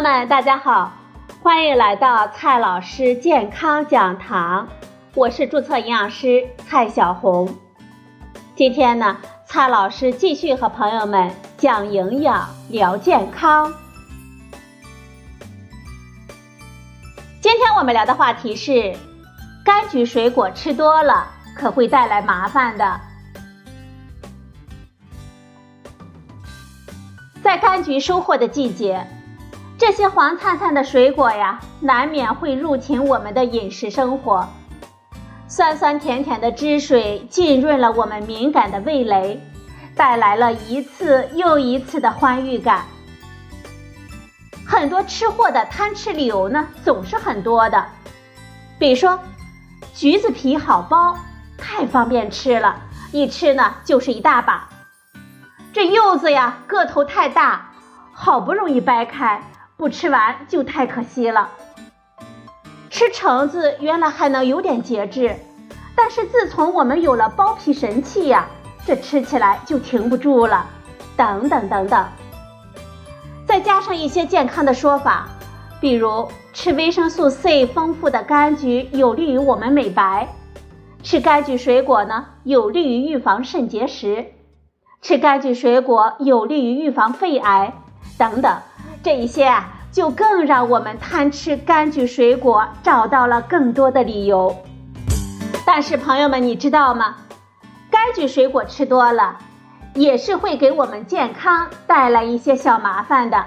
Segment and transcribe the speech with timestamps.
[0.00, 0.92] 朋友们，大家好，
[1.42, 4.68] 欢迎来到蔡老师健康讲堂，
[5.12, 7.52] 我是注册营养师蔡小红。
[8.54, 13.74] 今天呢，蔡老师继续和朋友们讲营养、聊健康。
[17.40, 18.94] 今天我们聊的话题是：
[19.64, 21.26] 柑橘水果吃多了
[21.56, 23.00] 可会带来麻烦的。
[27.42, 29.04] 在柑橘收获的季节。
[29.78, 34.44] 这些黄灿灿的水果呀，难免会入侵我们的饮食生活。
[35.46, 39.40] 酸酸甜甜的汁水浸润了我们敏感的味蕾，
[39.94, 42.84] 带来了一次又一次的欢愉感。
[44.66, 47.86] 很多吃货的贪吃理由呢，总是很多的。
[48.80, 49.16] 比如说，
[49.94, 51.14] 橘子皮好剥，
[51.56, 52.74] 太方便吃了，
[53.12, 54.68] 一吃呢就是一大把。
[55.72, 57.70] 这柚子呀，个头太大，
[58.12, 59.40] 好不容易掰开。
[59.78, 61.48] 不吃完就太可惜了。
[62.90, 65.36] 吃橙子原来还能有点节制，
[65.94, 68.48] 但是自从我们有了剥皮神器呀，
[68.84, 70.68] 这吃起来就停不住了。
[71.16, 72.06] 等等等等，
[73.46, 75.28] 再加上一些健康的说法，
[75.80, 80.28] 比如吃维生素 C 丰富的柑橘有利于我们美白，
[81.04, 84.26] 吃柑橘水果呢有利于预防肾结石，
[85.02, 87.72] 吃柑橘水果有利于预防肺癌，
[88.18, 88.58] 等等。
[89.08, 94.54] 这一些啊，就更让我们贪吃柑橘水果找到了更多的理由。
[95.64, 97.14] 但是朋友们，你知道吗？
[97.90, 99.38] 柑橘水果吃多了，
[99.94, 103.46] 也是会给我们健康带来一些小麻烦的。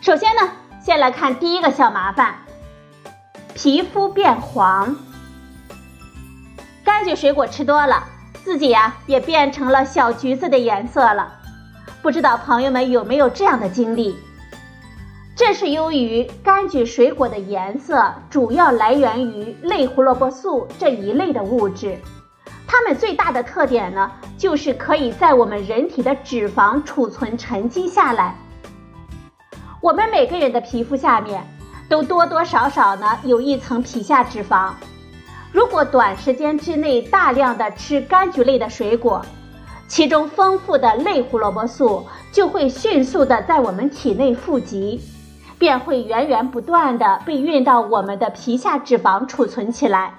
[0.00, 2.34] 首先呢，先来看第一个小麻烦：
[3.52, 4.96] 皮肤变黄。
[6.82, 8.02] 柑橘水果吃多了，
[8.42, 11.30] 自己呀也变成了小橘子的颜色了。
[12.04, 14.14] 不知道朋友们有没有这样的经历？
[15.34, 21.98] 这是由于柑橘水果的颜色主要来源于类胡萝卜素这一类的物质，
[22.66, 28.36] 它们最大的特点呢，就是可以在我们人体的脂肪储存沉积下来。
[29.80, 31.42] 我们每个人的皮肤下面
[31.88, 34.72] 都多多少少呢有一层皮下脂肪，
[35.50, 39.24] 如果短时间之内大量的吃柑橘类的水果。
[39.86, 45.00] 其中丰富的类胡萝卜素就会迅速的在我们体内富集，
[45.58, 50.14] 便会源源不断的被运到我们的皮下脂肪储存起来，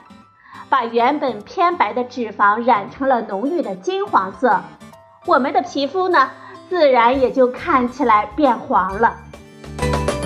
[0.70, 4.62] 把原本偏白的脂肪染成了浓郁的金黄色，
[5.26, 6.30] 我们的皮肤呢，
[6.70, 9.18] 自然也就看起来变黄了。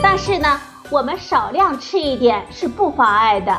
[0.03, 0.59] 但是呢，
[0.91, 3.57] 我们少量吃一点是不妨碍的，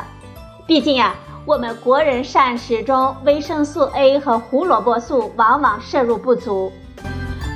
[0.65, 1.15] 毕竟呀。
[1.43, 6.71] 我们国人膳食中维生素 A 和胡萝卜素往往摄入不足。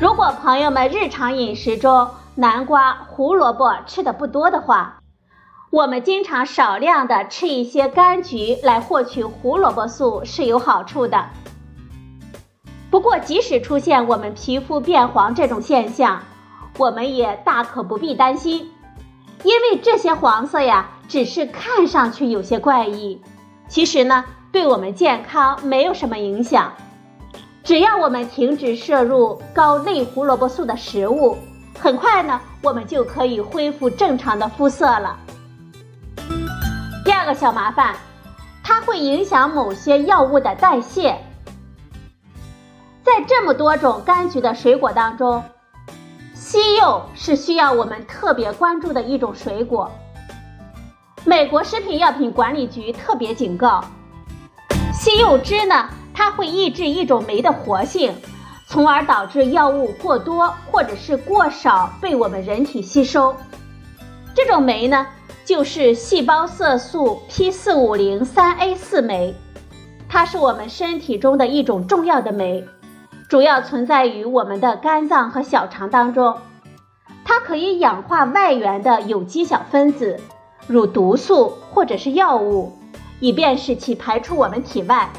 [0.02, 4.98] 如果朋友们日常饮食中南瓜、胡萝卜吃的不多的话，
[5.70, 11.30] 我们经常少量的吃一些柑橘来获取胡萝卜素是有好处的。
[12.90, 16.24] 不过，即使出现我们皮肤变黄这种现象，
[16.80, 18.72] 我们也大可不必担心，
[19.44, 23.22] 因为这些黄色呀，只是看上去有些怪异。
[23.68, 26.72] 其实呢，对我们健康没有什么影响。
[27.64, 31.36] 只要我们停止摄入高类胡萝卜素的食物，
[31.80, 35.18] 很快呢，我们就可以恢复正常的肤色了。
[37.04, 37.96] 第二个小麻烦，
[38.64, 41.18] 它会影响某些药物的代谢。
[43.04, 45.44] 在这么多种柑橘的水果当中，
[46.34, 49.92] 西柚是需要我们特别关注的一种水果。
[51.28, 53.84] 美国食品药品管理局特别警告，
[54.94, 58.14] 西柚汁呢，它会抑制一种酶的活性，
[58.68, 63.36] 从而导致药物过多或者是过少被我们人体吸收。
[64.36, 65.08] 这种酶呢，
[65.44, 69.34] 就是细胞色素 P 四五零三 A 四酶，
[70.08, 72.64] 它是我们身体中的一种重要的酶，
[73.28, 76.38] 主要存在于我们的肝脏和小肠当中，
[77.24, 80.20] 它可以氧化外源的有机小分子。
[80.68, 82.78] 如毒素或者是药物，
[83.20, 85.10] 以便使其排出我们体外。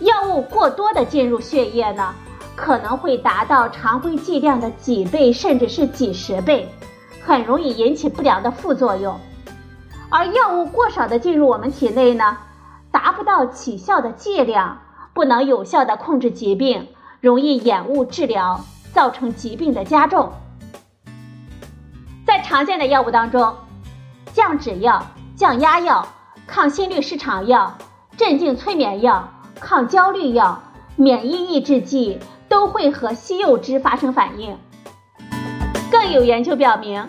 [0.00, 2.14] 药物过多的进入血液呢，
[2.56, 6.68] 可能会达到常规剂量的几倍甚至是几十倍，
[7.24, 9.18] 很容易引起不良的副作用。
[10.10, 12.36] 而药物过少的进入我们体内呢，
[12.90, 14.78] 达不到起效的剂量，
[15.12, 16.88] 不能有效的控制疾病，
[17.20, 18.60] 容易延误治疗，
[18.92, 20.32] 造成疾病的加重。
[22.26, 23.54] 在常见的药物当中，
[24.34, 25.00] 降脂药、
[25.36, 26.04] 降压药、
[26.44, 27.72] 抗心律失常药、
[28.16, 29.28] 镇静催眠药、
[29.60, 30.60] 抗焦虑药、
[30.96, 34.58] 免疫抑制剂都会和西柚汁发生反应。
[35.88, 37.08] 更有研究表明，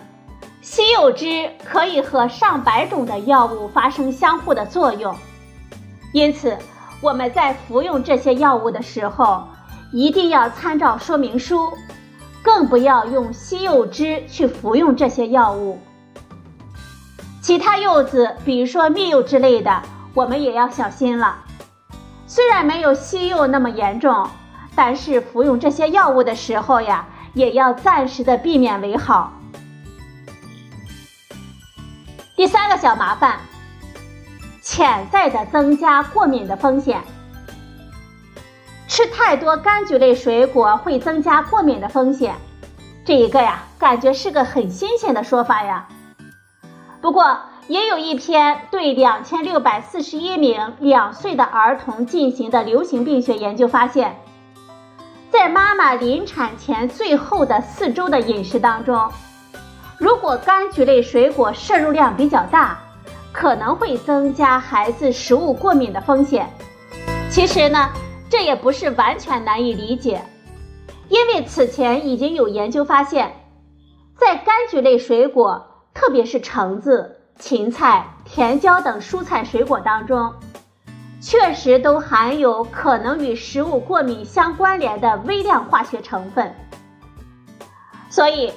[0.62, 5.16] 西柚汁可以和上百种的药物发生相互的作用。
[6.14, 6.56] 因此，
[7.02, 9.44] 我们在服用这些药物的时候，
[9.92, 11.74] 一定要参照说明书，
[12.44, 15.80] 更不要用西柚汁去服用这些药物。
[17.46, 19.84] 其他柚子，比如说蜜柚之类的，
[20.16, 21.38] 我们也要小心了。
[22.26, 24.28] 虽然没有西柚那么严重，
[24.74, 27.06] 但是服用这些药物的时候呀，
[27.36, 29.32] 也要暂时的避免为好。
[32.36, 33.38] 第三个小麻烦，
[34.64, 37.00] 潜在的增加过敏的风险。
[38.88, 42.34] 吃太多柑橘类水果会增加过敏的风险，
[43.06, 45.88] 这一个呀，感觉是个很新鲜的说法呀。
[47.06, 47.38] 不过，
[47.68, 54.20] 也有一篇对两千六百四十一名两岁的儿童进行的流行病学研究发现，
[55.30, 59.08] 在妈妈临产前最后的四周的饮食当中，
[60.00, 62.80] 如果柑橘类水果摄入量比较大，
[63.32, 66.50] 可能会增加孩子食物过敏的风险。
[67.30, 67.88] 其实呢，
[68.32, 70.24] 这也不是完全难以理解，
[71.10, 73.32] 因为此前已经有研究发现，
[74.16, 75.68] 在柑橘类水果。
[75.96, 80.32] 特别是橙子、芹菜、甜椒等蔬菜水果当中，
[81.22, 86.54] 确实都含有可能与食物过敏相关联的微量化学成分。
[88.10, 88.52] 所以，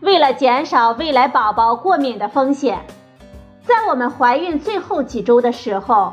[0.00, 2.84] 为了减少未来宝宝过敏的风险，
[3.64, 6.12] 在我们怀孕最后几周的时候，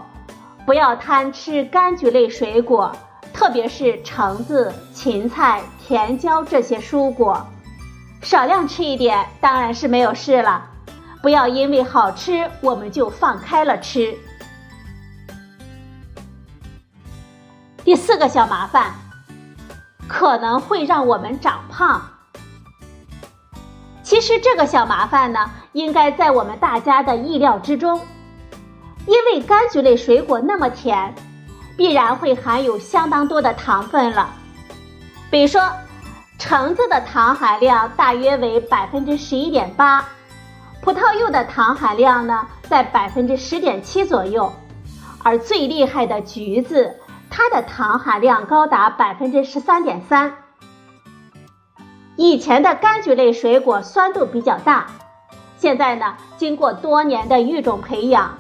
[0.68, 2.92] 不要贪吃柑橘类水果，
[3.34, 7.44] 特别是橙子、芹菜、甜椒这些蔬果。
[8.22, 10.70] 少量吃一点当然是没有事了，
[11.22, 14.16] 不要因为好吃我们就放开了吃。
[17.84, 18.94] 第四个小麻烦，
[20.08, 22.02] 可能会让我们长胖。
[24.04, 28.00] 其实这个小麻烦呢，应该在我们大家的意料之中，
[29.08, 31.16] 因为柑橘类水果那么甜，
[31.76, 34.30] 必然会含有相当多的糖分了，
[35.32, 35.62] 比如说。
[36.40, 40.06] 橙子的糖含量大约为百分之十一点八，
[40.82, 44.52] 葡萄柚的糖含量呢在百分之十点七左右，
[45.22, 46.96] 而最厉害的橘子，
[47.30, 50.34] 它的糖含量高达百分之十三点三。
[52.16, 54.88] 以前的柑橘类水果酸度比较大，
[55.58, 58.38] 现在呢经过多年的育种培养，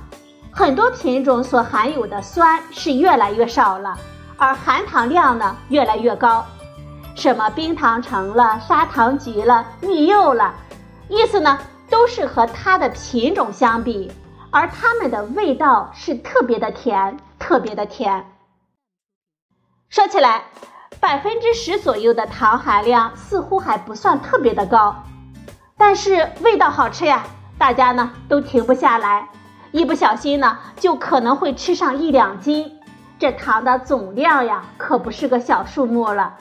[0.51, 3.97] 很多品种所含有的酸是越来越少了，
[4.37, 6.45] 而含糖量呢越来越高。
[7.19, 10.53] 什么冰糖橙了、砂糖橘了、蜜柚了，
[11.09, 14.09] 意思呢都是和它的品种相比，
[14.51, 18.25] 而它们的味道是特别的甜，特别的甜。
[19.89, 20.45] 说起来，
[21.01, 25.03] 百分之十左右的糖含量似乎还不算特别的高，
[25.77, 27.25] 但是味道好吃呀，
[27.57, 29.27] 大家呢都停不下来，
[29.73, 32.79] 一不小心呢就可能会吃上一两斤，
[33.19, 36.37] 这糖的总量呀可不是个小数目了。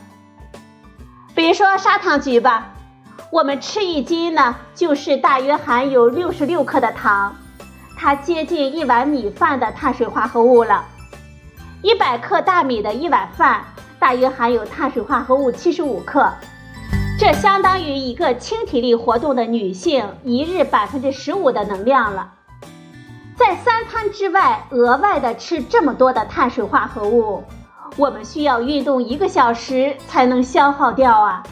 [1.38, 2.75] 比如说砂糖橘吧，
[3.31, 7.37] 我们吃一斤呢，就是大约含有六十六克的糖，
[7.96, 10.85] 它接近一碗米饭的碳水化合物了。
[11.81, 13.65] 一百克大米的一碗饭，
[14.01, 16.29] 大约含有碳水化合物七十五克，
[17.17, 22.32] 这相当于一个轻体力活动的女性一日百分之十五的能量了。
[23.36, 27.44] 在三餐之外额外的吃这么多的碳水化合物。
[27.97, 31.43] 我们需要运动一个小时才能消耗掉啊。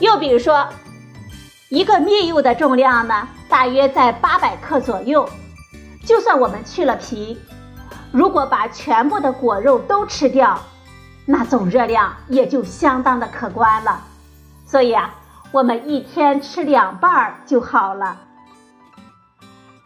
[0.00, 0.66] 又比如说，
[1.70, 5.28] 一个蜜柚的重量呢，大约在八百克左右。
[6.04, 7.40] 就算我们去了皮，
[8.12, 10.60] 如果把全部的果肉都吃掉，
[11.24, 14.02] 那总热量也就相当的可观了。
[14.66, 15.14] 所以啊，
[15.52, 18.18] 我们一天吃两瓣儿就好了。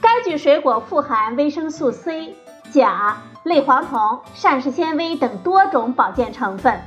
[0.00, 2.34] 柑橘水果富含维生素 C、
[2.72, 3.18] 钾。
[3.44, 6.80] 类黄酮、膳食纤维等多种保健成分，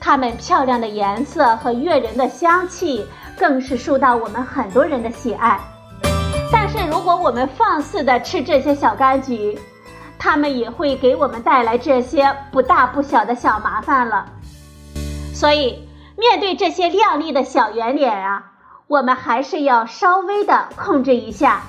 [0.00, 3.06] 它们漂亮的颜色和悦人的香气，
[3.38, 5.60] 更是受到我们很多人的喜爱。
[6.52, 9.58] 但是，如果我们放肆的吃这些小柑橘，
[10.18, 14.26] 它们也会给我们带来这些不大不小的小麻烦了。
[15.34, 18.52] 所以，面对这些靓丽的小圆脸啊，
[18.86, 21.62] 我们还是要稍微的控制一下，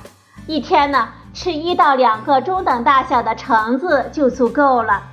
[0.48, 1.10] 一天呢。
[1.38, 5.04] 吃一到两个中等大小的橙子就足够了。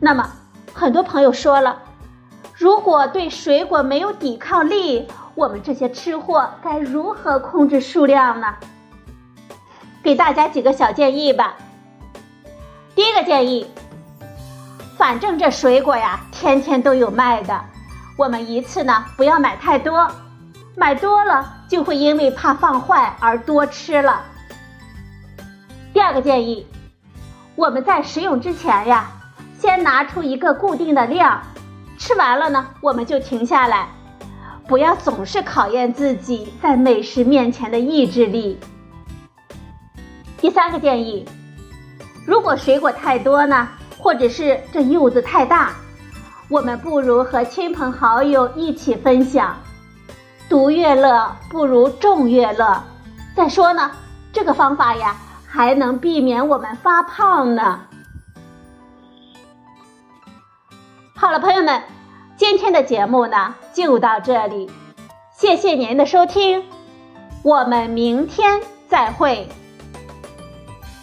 [0.00, 0.30] 那么，
[0.72, 1.82] 很多朋友说了，
[2.54, 8.54] 如果对水果没有抵抗力，我们这些吃货该如何控制数量呢？
[10.00, 11.56] 给大家几个小建议吧。
[12.94, 13.68] 第一个建议，
[14.96, 17.60] 反正这水果呀，天天都有卖的，
[18.16, 20.08] 我们一次呢不要买太多，
[20.76, 24.22] 买多了就会因为怕放坏而多吃了。
[25.94, 26.66] 第二个建议，
[27.54, 29.12] 我们在食用之前呀，
[29.56, 31.40] 先拿出一个固定的量，
[31.96, 33.86] 吃完了呢，我们就停下来，
[34.66, 38.58] 不要总是考验自己在美食面前的意志力。
[40.38, 41.24] 第三个建议，
[42.26, 45.70] 如果水果太多呢，或者是这柚子太大，
[46.48, 49.56] 我们不如和亲朋好友一起分享。
[50.48, 52.82] 独乐乐不如众乐乐。
[53.36, 53.92] 再说呢，
[54.32, 55.16] 这个方法呀，
[55.54, 57.82] 还能避免我们发胖呢。
[61.14, 61.80] 好了，朋友们，
[62.36, 64.68] 今天的节目呢就到这里，
[65.30, 66.64] 谢谢您的收听，
[67.44, 69.48] 我们明天再会。